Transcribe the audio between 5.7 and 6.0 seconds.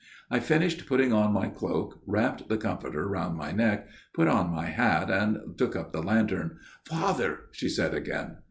up